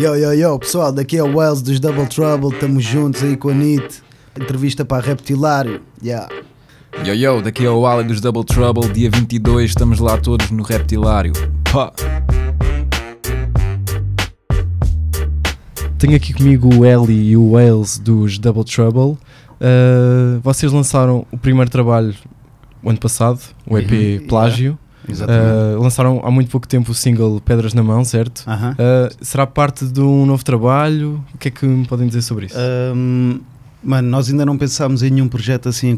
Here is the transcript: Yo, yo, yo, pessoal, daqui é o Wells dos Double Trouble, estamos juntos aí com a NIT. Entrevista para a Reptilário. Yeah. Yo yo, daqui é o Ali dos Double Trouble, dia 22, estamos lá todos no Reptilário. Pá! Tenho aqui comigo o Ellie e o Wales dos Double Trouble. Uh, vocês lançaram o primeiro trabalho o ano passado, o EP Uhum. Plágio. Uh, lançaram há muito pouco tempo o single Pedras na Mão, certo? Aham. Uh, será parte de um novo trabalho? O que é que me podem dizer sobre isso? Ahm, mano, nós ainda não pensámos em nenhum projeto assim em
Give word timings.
Yo, 0.00 0.16
yo, 0.16 0.32
yo, 0.32 0.58
pessoal, 0.58 0.90
daqui 0.90 1.18
é 1.18 1.22
o 1.22 1.36
Wells 1.36 1.60
dos 1.60 1.78
Double 1.78 2.06
Trouble, 2.06 2.54
estamos 2.54 2.82
juntos 2.82 3.22
aí 3.22 3.36
com 3.36 3.50
a 3.50 3.52
NIT. 3.52 4.02
Entrevista 4.34 4.82
para 4.82 4.96
a 4.96 5.06
Reptilário. 5.06 5.82
Yeah. 6.02 6.26
Yo 7.04 7.12
yo, 7.12 7.42
daqui 7.42 7.66
é 7.66 7.70
o 7.70 7.86
Ali 7.86 8.04
dos 8.04 8.18
Double 8.18 8.42
Trouble, 8.42 8.90
dia 8.94 9.10
22, 9.10 9.68
estamos 9.68 9.98
lá 9.98 10.16
todos 10.16 10.50
no 10.50 10.62
Reptilário. 10.62 11.34
Pá! 11.70 11.92
Tenho 15.98 16.16
aqui 16.16 16.32
comigo 16.32 16.74
o 16.74 16.86
Ellie 16.86 17.32
e 17.32 17.36
o 17.36 17.50
Wales 17.50 17.98
dos 17.98 18.38
Double 18.38 18.64
Trouble. 18.64 19.18
Uh, 19.60 20.40
vocês 20.42 20.72
lançaram 20.72 21.26
o 21.30 21.36
primeiro 21.36 21.70
trabalho 21.70 22.14
o 22.82 22.88
ano 22.88 22.98
passado, 22.98 23.38
o 23.66 23.76
EP 23.76 23.90
Uhum. 23.92 24.26
Plágio. 24.26 24.78
Uh, 25.08 25.80
lançaram 25.80 26.20
há 26.24 26.30
muito 26.30 26.50
pouco 26.50 26.68
tempo 26.68 26.92
o 26.92 26.94
single 26.94 27.40
Pedras 27.40 27.74
na 27.74 27.82
Mão, 27.82 28.04
certo? 28.04 28.44
Aham. 28.46 28.72
Uh, 28.72 29.16
será 29.20 29.46
parte 29.46 29.86
de 29.86 30.00
um 30.00 30.26
novo 30.26 30.44
trabalho? 30.44 31.24
O 31.34 31.38
que 31.38 31.48
é 31.48 31.50
que 31.50 31.66
me 31.66 31.86
podem 31.86 32.06
dizer 32.06 32.22
sobre 32.22 32.46
isso? 32.46 32.56
Ahm, 32.58 33.40
mano, 33.82 34.08
nós 34.08 34.28
ainda 34.28 34.44
não 34.44 34.56
pensámos 34.58 35.02
em 35.02 35.10
nenhum 35.10 35.28
projeto 35.28 35.68
assim 35.68 35.88
em 35.88 35.96